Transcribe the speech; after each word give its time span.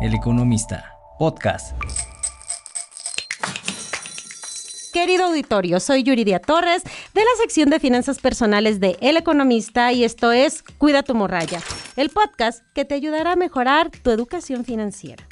El 0.00 0.14
Economista, 0.14 0.96
podcast. 1.18 1.76
Querido 4.92 5.24
auditorio, 5.24 5.80
soy 5.80 6.04
Yuridia 6.04 6.38
Torres 6.38 6.84
de 7.14 7.20
la 7.20 7.42
sección 7.42 7.68
de 7.68 7.80
finanzas 7.80 8.20
personales 8.20 8.78
de 8.78 8.96
El 9.00 9.16
Economista 9.16 9.92
y 9.92 10.04
esto 10.04 10.30
es 10.30 10.62
Cuida 10.78 11.02
tu 11.02 11.16
morralla, 11.16 11.60
el 11.96 12.10
podcast 12.10 12.62
que 12.74 12.84
te 12.84 12.94
ayudará 12.94 13.32
a 13.32 13.36
mejorar 13.36 13.90
tu 13.90 14.12
educación 14.12 14.64
financiera. 14.64 15.26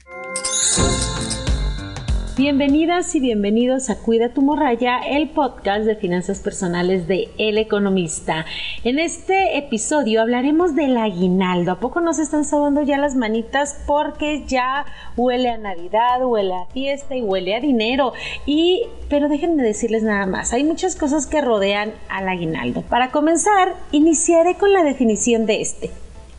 Bienvenidas 2.36 3.14
y 3.14 3.20
bienvenidos 3.20 3.88
a 3.88 3.96
Cuida 3.96 4.28
tu 4.28 4.42
Morralla, 4.42 4.98
el 4.98 5.30
podcast 5.30 5.86
de 5.86 5.96
finanzas 5.96 6.38
personales 6.40 7.08
de 7.08 7.30
El 7.38 7.56
Economista. 7.56 8.44
En 8.84 8.98
este 8.98 9.56
episodio 9.56 10.20
hablaremos 10.20 10.74
del 10.74 10.98
aguinaldo. 10.98 11.72
¿A 11.72 11.80
poco 11.80 12.02
nos 12.02 12.18
están 12.18 12.44
sobando 12.44 12.82
ya 12.82 12.98
las 12.98 13.14
manitas? 13.14 13.80
Porque 13.86 14.44
ya 14.46 14.84
huele 15.16 15.48
a 15.48 15.56
Navidad, 15.56 16.26
huele 16.26 16.52
a 16.52 16.66
fiesta 16.66 17.16
y 17.16 17.22
huele 17.22 17.56
a 17.56 17.60
dinero. 17.60 18.12
Y, 18.44 18.82
pero 19.08 19.30
déjenme 19.30 19.62
decirles 19.62 20.02
nada 20.02 20.26
más, 20.26 20.52
hay 20.52 20.62
muchas 20.62 20.94
cosas 20.94 21.26
que 21.26 21.40
rodean 21.40 21.94
al 22.10 22.28
aguinaldo. 22.28 22.82
Para 22.82 23.12
comenzar, 23.12 23.72
iniciaré 23.92 24.56
con 24.56 24.74
la 24.74 24.84
definición 24.84 25.46
de 25.46 25.62
este. 25.62 25.90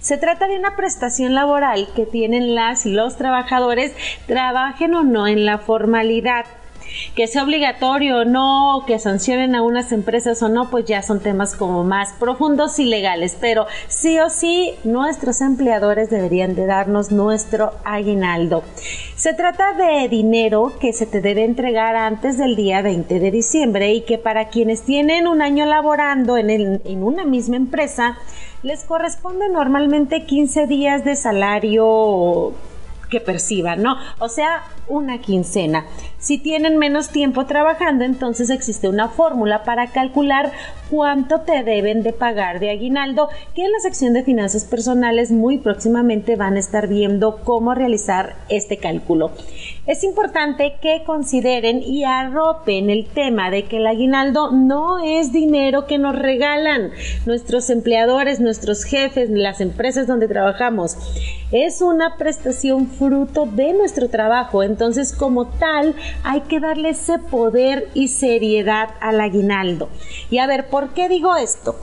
Se 0.07 0.17
trata 0.17 0.47
de 0.47 0.57
una 0.57 0.77
prestación 0.77 1.35
laboral 1.35 1.89
que 1.93 2.05
tienen 2.05 2.55
las 2.55 2.85
y 2.85 2.93
los 2.93 3.17
trabajadores, 3.17 3.91
trabajen 4.25 4.93
o 4.93 5.03
no 5.03 5.27
en 5.27 5.45
la 5.45 5.57
formalidad. 5.57 6.45
Que 7.13 7.27
sea 7.27 7.43
obligatorio 7.43 8.19
o 8.19 8.23
no, 8.23 8.85
que 8.87 8.99
sancionen 8.99 9.53
a 9.53 9.61
unas 9.61 9.91
empresas 9.91 10.41
o 10.41 10.47
no, 10.47 10.69
pues 10.69 10.85
ya 10.85 11.01
son 11.01 11.19
temas 11.19 11.57
como 11.57 11.83
más 11.83 12.13
profundos 12.13 12.79
y 12.79 12.85
legales. 12.85 13.37
Pero 13.41 13.67
sí 13.89 14.17
o 14.19 14.29
sí, 14.29 14.75
nuestros 14.85 15.41
empleadores 15.41 16.09
deberían 16.09 16.55
de 16.55 16.67
darnos 16.67 17.11
nuestro 17.11 17.73
aguinaldo. 17.83 18.63
Se 19.17 19.33
trata 19.33 19.73
de 19.73 20.07
dinero 20.07 20.71
que 20.79 20.93
se 20.93 21.05
te 21.05 21.19
debe 21.19 21.43
entregar 21.43 21.97
antes 21.97 22.37
del 22.37 22.55
día 22.55 22.81
20 22.81 23.19
de 23.19 23.31
diciembre 23.31 23.93
y 23.93 24.01
que 24.05 24.17
para 24.17 24.47
quienes 24.47 24.83
tienen 24.83 25.27
un 25.27 25.41
año 25.41 25.65
laborando 25.65 26.37
en, 26.37 26.49
en 26.49 27.03
una 27.03 27.25
misma 27.25 27.57
empresa, 27.57 28.17
les 28.63 28.83
corresponde 28.83 29.49
normalmente 29.49 30.25
15 30.25 30.67
días 30.67 31.05
de 31.05 31.15
salario 31.15 32.53
que 33.09 33.19
perciban, 33.19 33.81
¿no? 33.81 33.97
O 34.19 34.29
sea, 34.29 34.63
una 34.87 35.19
quincena. 35.19 35.85
Si 36.19 36.37
tienen 36.37 36.77
menos 36.77 37.09
tiempo 37.09 37.45
trabajando, 37.45 38.03
entonces 38.03 38.49
existe 38.49 38.89
una 38.89 39.09
fórmula 39.09 39.63
para 39.63 39.87
calcular 39.87 40.51
cuánto 40.89 41.41
te 41.41 41.63
deben 41.63 42.03
de 42.03 42.13
pagar 42.13 42.59
de 42.59 42.69
aguinaldo, 42.69 43.29
que 43.53 43.65
en 43.65 43.71
la 43.71 43.79
sección 43.79 44.13
de 44.13 44.23
finanzas 44.23 44.65
personales 44.65 45.31
muy 45.31 45.57
próximamente 45.57 46.35
van 46.35 46.55
a 46.55 46.59
estar 46.59 46.87
viendo 46.87 47.41
cómo 47.43 47.73
realizar 47.73 48.35
este 48.49 48.77
cálculo. 48.77 49.31
Es 49.85 50.03
importante 50.03 50.75
que 50.81 51.03
consideren 51.05 51.81
y 51.81 52.03
arropen 52.03 52.89
el 52.89 53.05
tema 53.05 53.49
de 53.49 53.63
que 53.63 53.77
el 53.77 53.87
aguinaldo 53.87 54.51
no 54.51 54.99
es 54.99 55.31
dinero 55.31 55.85
que 55.85 55.97
nos 55.97 56.15
regalan 56.17 56.91
nuestros 57.25 57.69
empleadores, 57.69 58.39
nuestros 58.39 58.83
jefes, 58.83 59.29
las 59.29 59.61
empresas 59.61 60.07
donde 60.07 60.27
trabajamos. 60.27 60.97
Es 61.51 61.81
una 61.81 62.17
prestación 62.17 62.87
fruto 62.97 63.45
de 63.45 63.73
nuestro 63.73 64.09
trabajo. 64.09 64.63
Entonces, 64.63 65.13
como 65.13 65.45
tal, 65.45 65.95
hay 66.23 66.41
que 66.41 66.59
darle 66.59 66.89
ese 66.89 67.19
poder 67.19 67.89
y 67.93 68.09
seriedad 68.09 68.89
al 68.99 69.21
aguinaldo. 69.21 69.89
Y 70.29 70.39
a 70.39 70.47
ver, 70.47 70.69
¿por 70.69 70.89
qué 70.89 71.09
digo 71.09 71.35
esto? 71.35 71.75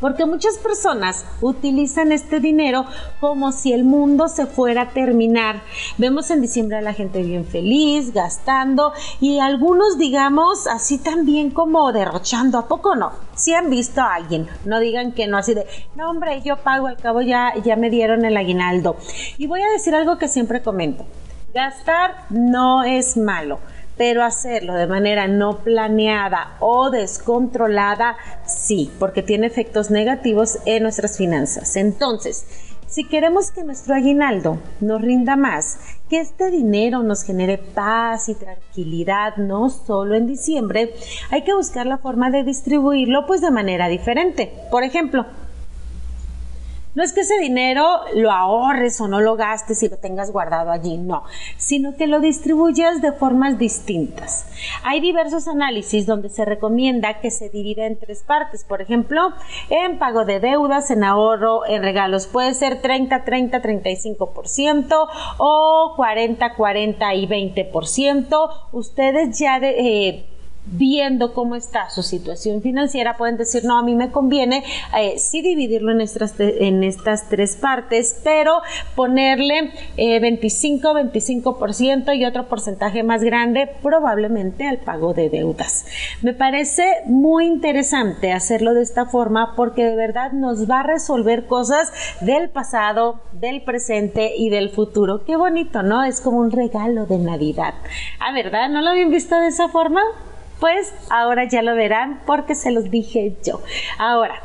Porque 0.00 0.26
muchas 0.26 0.58
personas 0.58 1.24
utilizan 1.40 2.12
este 2.12 2.38
dinero 2.38 2.84
como 3.18 3.50
si 3.50 3.72
el 3.72 3.84
mundo 3.84 4.28
se 4.28 4.46
fuera 4.46 4.82
a 4.82 4.90
terminar. 4.90 5.62
Vemos 5.96 6.30
en 6.30 6.42
diciembre 6.42 6.76
a 6.76 6.82
la 6.82 6.92
gente 6.92 7.22
bien 7.22 7.46
feliz, 7.46 8.12
gastando 8.12 8.92
y 9.20 9.38
algunos, 9.38 9.96
digamos, 9.96 10.66
así 10.66 10.98
también 10.98 11.50
como 11.50 11.92
derrochando. 11.92 12.58
¿A 12.58 12.68
poco 12.68 12.94
no? 12.94 13.25
Si 13.36 13.52
han 13.52 13.68
visto 13.68 14.00
a 14.00 14.14
alguien, 14.14 14.48
no 14.64 14.80
digan 14.80 15.12
que 15.12 15.26
no, 15.26 15.36
así 15.36 15.52
de, 15.52 15.66
no 15.94 16.10
hombre, 16.10 16.40
yo 16.42 16.56
pago, 16.56 16.86
al 16.86 16.96
cabo 16.96 17.20
ya, 17.20 17.52
ya 17.62 17.76
me 17.76 17.90
dieron 17.90 18.24
el 18.24 18.36
aguinaldo. 18.36 18.96
Y 19.36 19.46
voy 19.46 19.60
a 19.60 19.70
decir 19.70 19.94
algo 19.94 20.16
que 20.16 20.26
siempre 20.26 20.62
comento. 20.62 21.06
Gastar 21.52 22.16
no 22.30 22.82
es 22.82 23.16
malo, 23.18 23.60
pero 23.96 24.24
hacerlo 24.24 24.74
de 24.74 24.86
manera 24.86 25.28
no 25.28 25.58
planeada 25.58 26.56
o 26.60 26.90
descontrolada, 26.90 28.16
sí, 28.46 28.90
porque 28.98 29.22
tiene 29.22 29.46
efectos 29.46 29.90
negativos 29.90 30.58
en 30.64 30.82
nuestras 30.82 31.18
finanzas. 31.18 31.76
Entonces, 31.76 32.46
si 32.86 33.04
queremos 33.04 33.50
que 33.50 33.64
nuestro 33.64 33.94
aguinaldo 33.94 34.58
nos 34.80 35.00
rinda 35.02 35.36
más, 35.36 35.78
que 36.08 36.20
este 36.20 36.50
dinero 36.50 37.02
nos 37.02 37.24
genere 37.24 37.58
paz 37.58 38.28
y 38.28 38.34
tranquilidad, 38.34 39.36
no 39.36 39.70
solo 39.70 40.14
en 40.14 40.26
diciembre, 40.26 40.94
hay 41.30 41.42
que 41.42 41.54
buscar 41.54 41.86
la 41.86 41.98
forma 41.98 42.30
de 42.30 42.44
distribuirlo 42.44 43.26
pues 43.26 43.40
de 43.40 43.50
manera 43.50 43.88
diferente. 43.88 44.52
Por 44.70 44.84
ejemplo, 44.84 45.26
no 46.96 47.02
es 47.02 47.12
que 47.12 47.20
ese 47.20 47.38
dinero 47.38 48.00
lo 48.14 48.32
ahorres 48.32 48.98
o 49.02 49.06
no 49.06 49.20
lo 49.20 49.36
gastes 49.36 49.82
y 49.82 49.88
lo 49.90 49.98
tengas 49.98 50.32
guardado 50.32 50.70
allí, 50.70 50.96
no, 50.96 51.24
sino 51.58 51.94
que 51.94 52.06
lo 52.06 52.20
distribuyas 52.20 53.02
de 53.02 53.12
formas 53.12 53.58
distintas. 53.58 54.46
Hay 54.82 55.00
diversos 55.00 55.46
análisis 55.46 56.06
donde 56.06 56.30
se 56.30 56.46
recomienda 56.46 57.20
que 57.20 57.30
se 57.30 57.50
divida 57.50 57.84
en 57.84 57.98
tres 57.98 58.22
partes, 58.22 58.64
por 58.64 58.80
ejemplo, 58.80 59.34
en 59.68 59.98
pago 59.98 60.24
de 60.24 60.40
deudas, 60.40 60.90
en 60.90 61.04
ahorro, 61.04 61.66
en 61.66 61.82
regalos. 61.82 62.26
Puede 62.26 62.54
ser 62.54 62.80
30, 62.80 63.24
30, 63.24 63.60
35% 63.60 65.08
o 65.36 65.92
40, 65.96 66.54
40 66.54 67.14
y 67.14 67.28
20%. 67.28 68.50
Ustedes 68.72 69.38
ya 69.38 69.60
de, 69.60 69.68
eh, 69.68 70.35
viendo 70.66 71.32
cómo 71.32 71.54
está 71.54 71.90
su 71.90 72.02
situación 72.02 72.62
financiera, 72.62 73.16
pueden 73.16 73.36
decir, 73.36 73.64
no, 73.64 73.78
a 73.78 73.82
mí 73.82 73.94
me 73.94 74.10
conviene 74.10 74.64
eh, 74.98 75.18
sí 75.18 75.42
dividirlo 75.42 75.92
en 75.92 76.00
estas, 76.00 76.34
en 76.38 76.82
estas 76.82 77.28
tres 77.28 77.56
partes, 77.56 78.20
pero 78.24 78.60
ponerle 78.94 79.72
25, 79.96 80.98
eh, 80.98 81.02
25% 81.12 82.16
y 82.16 82.24
otro 82.24 82.48
porcentaje 82.48 83.02
más 83.02 83.22
grande 83.22 83.70
probablemente 83.82 84.66
al 84.66 84.78
pago 84.78 85.14
de 85.14 85.30
deudas. 85.30 85.86
Me 86.22 86.34
parece 86.34 86.84
muy 87.06 87.46
interesante 87.46 88.32
hacerlo 88.32 88.74
de 88.74 88.82
esta 88.82 89.06
forma 89.06 89.54
porque 89.56 89.84
de 89.84 89.96
verdad 89.96 90.32
nos 90.32 90.68
va 90.68 90.80
a 90.80 90.82
resolver 90.82 91.46
cosas 91.46 91.92
del 92.20 92.50
pasado, 92.50 93.20
del 93.32 93.62
presente 93.62 94.32
y 94.36 94.50
del 94.50 94.70
futuro. 94.70 95.24
Qué 95.24 95.36
bonito, 95.36 95.82
¿no? 95.82 96.04
Es 96.04 96.20
como 96.20 96.38
un 96.38 96.50
regalo 96.50 97.06
de 97.06 97.18
Navidad. 97.18 97.74
¿Ah, 98.18 98.32
verdad? 98.32 98.68
¿No 98.68 98.80
lo 98.82 98.90
habían 98.90 99.10
visto 99.10 99.38
de 99.38 99.48
esa 99.48 99.68
forma? 99.68 100.00
Pues 100.60 100.92
ahora 101.10 101.44
ya 101.48 101.62
lo 101.62 101.74
verán 101.74 102.22
porque 102.26 102.54
se 102.54 102.70
los 102.70 102.90
dije 102.90 103.36
yo. 103.44 103.60
Ahora, 103.98 104.42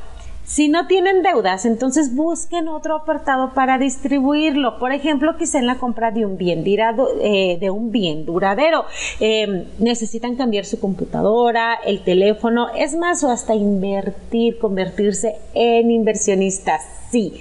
si 0.51 0.67
no 0.67 0.85
tienen 0.85 1.23
deudas, 1.23 1.63
entonces 1.66 2.13
busquen 2.13 2.67
otro 2.67 2.97
apartado 2.97 3.53
para 3.53 3.78
distribuirlo. 3.78 4.79
Por 4.79 4.91
ejemplo, 4.91 5.38
quizá 5.38 5.59
en 5.59 5.66
la 5.66 5.78
compra 5.78 6.12
de 6.12 6.25
un 6.25 6.35
bien, 6.35 6.66
eh, 6.67 7.57
de 7.57 8.23
duradero. 8.25 8.84
Em, 9.22 9.63
necesitan 9.79 10.35
cambiar 10.35 10.66
su 10.66 10.78
computadora, 10.78 11.75
el 11.85 12.03
teléfono, 12.03 12.67
es 12.75 12.95
más, 12.95 13.23
o 13.23 13.31
hasta 13.31 13.56
invertir, 13.56 14.57
convertirse 14.59 15.38
en 15.53 15.89
inversionistas 15.89 16.81
sí. 17.12 17.33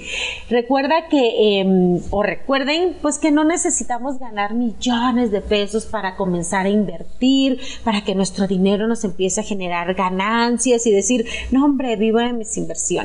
Recuerda 0.48 1.09
que, 1.09 1.60
em, 1.60 2.00
o 2.10 2.22
recuerden, 2.22 2.97
pues 3.00 3.19
que 3.19 3.31
no 3.31 3.44
necesitamos 3.44 4.19
ganar 4.19 4.54
millones 4.54 5.31
de 5.31 5.41
pesos 5.41 5.87
para 5.87 6.16
comenzar 6.16 6.66
a 6.66 6.71
invertir, 6.71 7.60
para 7.84 8.03
que 8.03 8.15
nuestro 8.15 8.47
dinero 8.47 8.87
nos 8.88 9.04
empiece 9.04 9.41
a 9.41 9.44
generar 9.44 9.94
ganancias 9.94 10.87
y 10.87 10.91
decir, 10.91 11.27
no 11.50 11.65
hombre, 11.65 11.97
vivo 11.97 12.21
en 12.21 12.38
mis 12.38 12.56
inversiones. 12.56 13.00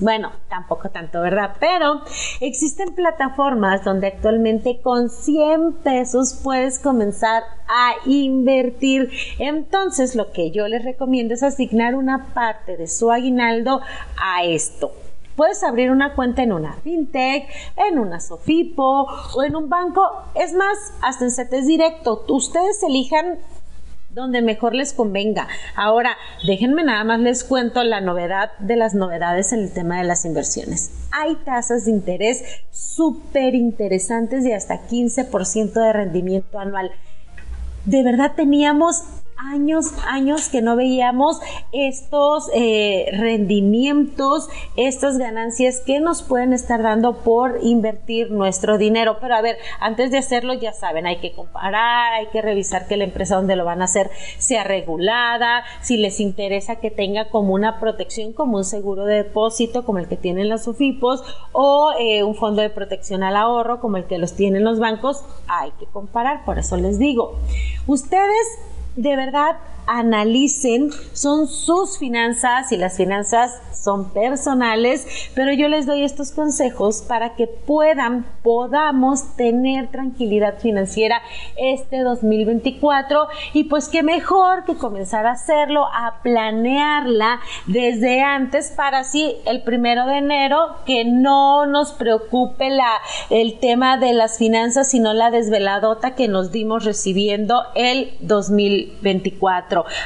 Bueno, 0.00 0.32
tampoco 0.48 0.90
tanto, 0.90 1.20
¿verdad? 1.20 1.56
Pero 1.58 2.02
existen 2.40 2.94
plataformas 2.94 3.84
donde 3.84 4.06
actualmente 4.06 4.80
con 4.80 5.10
100 5.10 5.74
pesos 5.82 6.40
puedes 6.42 6.78
comenzar 6.78 7.42
a 7.66 7.92
invertir. 8.06 9.10
Entonces, 9.38 10.14
lo 10.14 10.32
que 10.32 10.50
yo 10.50 10.68
les 10.68 10.84
recomiendo 10.84 11.34
es 11.34 11.42
asignar 11.42 11.94
una 11.94 12.26
parte 12.34 12.76
de 12.76 12.86
su 12.86 13.10
aguinaldo 13.10 13.80
a 14.16 14.44
esto. 14.44 14.92
Puedes 15.36 15.62
abrir 15.62 15.92
una 15.92 16.14
cuenta 16.16 16.42
en 16.42 16.52
una 16.52 16.72
fintech, 16.82 17.48
en 17.76 18.00
una 18.00 18.18
Sofipo 18.18 19.06
o 19.36 19.42
en 19.44 19.54
un 19.54 19.68
banco. 19.68 20.02
Es 20.34 20.52
más, 20.52 20.76
hasta 21.00 21.24
en 21.24 21.30
CETES 21.30 21.66
directo. 21.66 22.24
Ustedes 22.28 22.82
elijan 22.82 23.38
donde 24.18 24.42
mejor 24.42 24.74
les 24.74 24.92
convenga. 24.92 25.46
Ahora, 25.76 26.16
déjenme 26.44 26.82
nada 26.82 27.04
más 27.04 27.20
les 27.20 27.44
cuento 27.44 27.84
la 27.84 28.00
novedad 28.00 28.50
de 28.58 28.76
las 28.76 28.94
novedades 28.94 29.52
en 29.52 29.60
el 29.60 29.72
tema 29.72 29.98
de 29.98 30.04
las 30.04 30.24
inversiones. 30.24 30.90
Hay 31.12 31.36
tasas 31.36 31.84
de 31.84 31.92
interés 31.92 32.42
súper 32.70 33.54
interesantes 33.54 34.42
de 34.42 34.54
hasta 34.54 34.86
15% 34.88 35.72
de 35.72 35.92
rendimiento 35.92 36.58
anual. 36.58 36.90
De 37.84 38.02
verdad 38.02 38.32
teníamos 38.34 39.04
años, 39.38 39.92
años 40.06 40.48
que 40.48 40.60
no 40.62 40.76
veíamos 40.76 41.40
estos 41.72 42.50
eh, 42.54 43.08
rendimientos, 43.12 44.48
estas 44.76 45.16
ganancias 45.16 45.80
que 45.80 46.00
nos 46.00 46.22
pueden 46.22 46.52
estar 46.52 46.82
dando 46.82 47.18
por 47.18 47.60
invertir 47.62 48.30
nuestro 48.30 48.78
dinero. 48.78 49.18
Pero 49.20 49.36
a 49.36 49.40
ver, 49.40 49.56
antes 49.80 50.10
de 50.10 50.18
hacerlo, 50.18 50.54
ya 50.54 50.72
saben, 50.72 51.06
hay 51.06 51.18
que 51.18 51.32
comparar, 51.32 52.14
hay 52.14 52.26
que 52.26 52.42
revisar 52.42 52.86
que 52.86 52.96
la 52.96 53.04
empresa 53.04 53.36
donde 53.36 53.56
lo 53.56 53.64
van 53.64 53.80
a 53.80 53.86
hacer 53.86 54.10
sea 54.38 54.64
regulada, 54.64 55.62
si 55.82 55.96
les 55.96 56.20
interesa 56.20 56.76
que 56.76 56.90
tenga 56.90 57.28
como 57.30 57.54
una 57.54 57.78
protección, 57.78 58.32
como 58.32 58.58
un 58.58 58.64
seguro 58.64 59.04
de 59.04 59.22
depósito, 59.22 59.84
como 59.84 59.98
el 59.98 60.08
que 60.08 60.16
tienen 60.16 60.48
las 60.48 60.66
UFIPOS, 60.66 61.22
o 61.52 61.92
eh, 61.98 62.24
un 62.24 62.34
fondo 62.34 62.62
de 62.62 62.70
protección 62.70 63.22
al 63.22 63.36
ahorro, 63.36 63.80
como 63.80 63.96
el 63.96 64.04
que 64.04 64.18
los 64.18 64.34
tienen 64.34 64.64
los 64.64 64.78
bancos, 64.78 65.24
hay 65.46 65.70
que 65.78 65.86
comparar. 65.86 66.44
Por 66.44 66.58
eso 66.58 66.76
les 66.76 66.98
digo, 66.98 67.38
ustedes 67.86 68.58
de 68.98 69.14
verdad 69.14 69.56
analicen, 69.88 70.90
son 71.12 71.48
sus 71.48 71.98
finanzas 71.98 72.70
y 72.72 72.76
las 72.76 72.96
finanzas 72.96 73.58
son 73.72 74.10
personales, 74.10 75.06
pero 75.34 75.52
yo 75.52 75.68
les 75.68 75.86
doy 75.86 76.02
estos 76.02 76.30
consejos 76.32 77.02
para 77.08 77.36
que 77.36 77.46
puedan, 77.46 78.26
podamos 78.42 79.36
tener 79.36 79.90
tranquilidad 79.90 80.58
financiera 80.58 81.22
este 81.56 82.00
2024 82.00 83.28
y 83.54 83.64
pues 83.64 83.88
qué 83.88 84.02
mejor 84.02 84.64
que 84.64 84.74
comenzar 84.74 85.26
a 85.26 85.32
hacerlo, 85.32 85.86
a 85.86 86.20
planearla 86.22 87.40
desde 87.66 88.20
antes 88.20 88.72
para 88.76 88.98
así 88.98 89.36
el 89.46 89.62
primero 89.62 90.06
de 90.06 90.18
enero 90.18 90.76
que 90.84 91.04
no 91.04 91.66
nos 91.66 91.92
preocupe 91.92 92.68
la, 92.68 92.92
el 93.30 93.58
tema 93.58 93.96
de 93.96 94.12
las 94.12 94.36
finanzas, 94.36 94.90
sino 94.90 95.14
la 95.14 95.30
desveladota 95.30 96.14
que 96.14 96.28
nos 96.28 96.52
dimos 96.52 96.84
recibiendo 96.84 97.62
el 97.74 98.12
2024. 98.20 98.87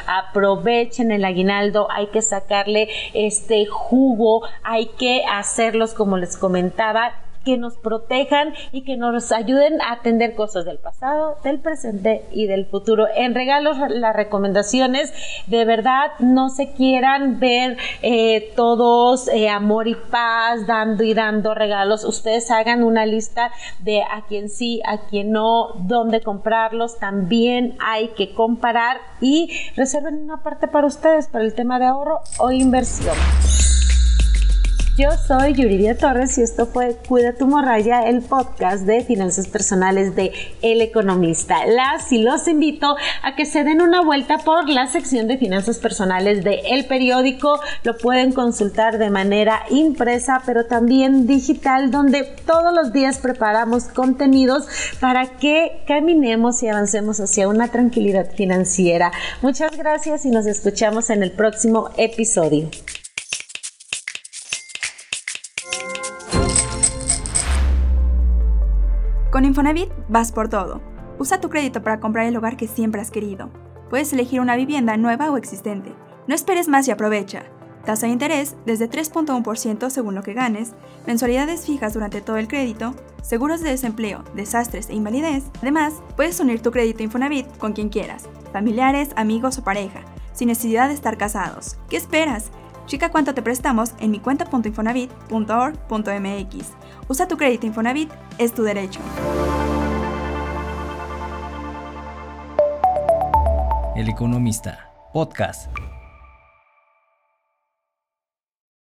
Aprovechen 0.06 1.12
el 1.12 1.24
aguinaldo, 1.24 1.88
hay 1.90 2.08
que 2.08 2.22
sacarle 2.22 2.88
este 3.14 3.66
jugo, 3.66 4.42
hay 4.62 4.86
que 4.98 5.24
hacerlos 5.24 5.94
como 5.94 6.16
les 6.16 6.36
comentaba 6.36 7.21
que 7.44 7.56
nos 7.56 7.76
protejan 7.76 8.54
y 8.72 8.82
que 8.84 8.96
nos 8.96 9.32
ayuden 9.32 9.80
a 9.80 9.92
atender 9.92 10.34
cosas 10.34 10.64
del 10.64 10.78
pasado, 10.78 11.36
del 11.44 11.60
presente 11.60 12.24
y 12.32 12.46
del 12.46 12.66
futuro. 12.66 13.06
En 13.14 13.34
regalos, 13.34 13.76
las 13.88 14.14
recomendaciones, 14.14 15.12
de 15.46 15.64
verdad, 15.64 16.12
no 16.18 16.48
se 16.48 16.72
quieran 16.72 17.40
ver 17.40 17.76
eh, 18.02 18.52
todos 18.56 19.28
eh, 19.28 19.48
amor 19.48 19.88
y 19.88 19.94
paz, 19.94 20.66
dando 20.66 21.04
y 21.04 21.14
dando 21.14 21.54
regalos. 21.54 22.04
Ustedes 22.04 22.50
hagan 22.50 22.82
una 22.82 23.06
lista 23.06 23.50
de 23.80 24.02
a 24.02 24.24
quién 24.28 24.48
sí, 24.48 24.80
a 24.86 24.98
quién 25.08 25.32
no, 25.32 25.68
dónde 25.78 26.20
comprarlos. 26.20 26.98
También 26.98 27.76
hay 27.80 28.08
que 28.08 28.34
comparar 28.34 28.98
y 29.20 29.50
reserven 29.76 30.22
una 30.22 30.42
parte 30.42 30.68
para 30.68 30.86
ustedes 30.86 31.28
para 31.28 31.44
el 31.44 31.54
tema 31.54 31.78
de 31.78 31.86
ahorro 31.86 32.20
o 32.38 32.50
inversión. 32.50 33.16
Yo 34.94 35.08
soy 35.26 35.54
Yuridia 35.54 35.96
Torres 35.96 36.36
y 36.36 36.42
esto 36.42 36.66
fue 36.66 36.98
Cuida 37.08 37.32
tu 37.32 37.46
morralla, 37.46 38.02
el 38.10 38.20
podcast 38.20 38.84
de 38.84 39.02
finanzas 39.02 39.48
personales 39.48 40.14
de 40.14 40.32
El 40.60 40.82
Economista. 40.82 41.64
Las 41.64 42.12
y 42.12 42.18
los 42.18 42.46
invito 42.46 42.96
a 43.22 43.34
que 43.34 43.46
se 43.46 43.64
den 43.64 43.80
una 43.80 44.02
vuelta 44.02 44.36
por 44.36 44.68
la 44.68 44.86
sección 44.88 45.28
de 45.28 45.38
finanzas 45.38 45.78
personales 45.78 46.44
de 46.44 46.60
El 46.72 46.84
Periódico. 46.84 47.58
Lo 47.84 47.96
pueden 47.96 48.32
consultar 48.32 48.98
de 48.98 49.08
manera 49.08 49.62
impresa, 49.70 50.42
pero 50.44 50.66
también 50.66 51.26
digital, 51.26 51.90
donde 51.90 52.24
todos 52.24 52.74
los 52.74 52.92
días 52.92 53.16
preparamos 53.16 53.84
contenidos 53.84 54.66
para 55.00 55.38
que 55.38 55.82
caminemos 55.88 56.62
y 56.62 56.68
avancemos 56.68 57.18
hacia 57.18 57.48
una 57.48 57.68
tranquilidad 57.68 58.30
financiera. 58.34 59.10
Muchas 59.40 59.74
gracias 59.74 60.26
y 60.26 60.30
nos 60.30 60.44
escuchamos 60.44 61.08
en 61.08 61.22
el 61.22 61.32
próximo 61.32 61.88
episodio. 61.96 62.68
Con 69.32 69.46
Infonavit 69.46 69.88
vas 70.10 70.30
por 70.30 70.50
todo. 70.50 70.82
Usa 71.18 71.40
tu 71.40 71.48
crédito 71.48 71.82
para 71.82 72.00
comprar 72.00 72.26
el 72.26 72.36
hogar 72.36 72.58
que 72.58 72.68
siempre 72.68 73.00
has 73.00 73.10
querido. 73.10 73.48
Puedes 73.88 74.12
elegir 74.12 74.42
una 74.42 74.56
vivienda 74.56 74.98
nueva 74.98 75.30
o 75.30 75.38
existente. 75.38 75.94
No 76.28 76.34
esperes 76.34 76.68
más 76.68 76.86
y 76.86 76.90
aprovecha. 76.90 77.44
Tasa 77.86 78.06
de 78.06 78.12
interés 78.12 78.56
desde 78.66 78.90
3.1% 78.90 79.88
según 79.88 80.14
lo 80.14 80.22
que 80.22 80.34
ganes, 80.34 80.74
mensualidades 81.06 81.64
fijas 81.64 81.94
durante 81.94 82.20
todo 82.20 82.36
el 82.36 82.46
crédito, 82.46 82.94
seguros 83.22 83.62
de 83.62 83.70
desempleo, 83.70 84.22
desastres 84.34 84.90
e 84.90 84.94
invalidez. 84.96 85.44
Además, 85.62 85.94
puedes 86.14 86.38
unir 86.38 86.60
tu 86.60 86.70
crédito 86.70 87.02
Infonavit 87.02 87.56
con 87.56 87.72
quien 87.72 87.88
quieras, 87.88 88.28
familiares, 88.52 89.12
amigos 89.16 89.56
o 89.56 89.64
pareja, 89.64 90.02
sin 90.34 90.48
necesidad 90.48 90.88
de 90.88 90.94
estar 90.94 91.16
casados. 91.16 91.78
¿Qué 91.88 91.96
esperas? 91.96 92.50
Chica 92.86 93.10
cuánto 93.10 93.34
te 93.34 93.42
prestamos 93.42 93.92
en 94.00 94.10
mi 94.10 94.20
cuenta.infonavit.org.mx. 94.20 96.72
Usa 97.08 97.28
tu 97.28 97.36
crédito 97.36 97.66
Infonavit, 97.66 98.10
es 98.38 98.54
tu 98.54 98.62
derecho. 98.62 99.00
El 103.94 104.08
Economista, 104.08 104.90
podcast. 105.12 105.70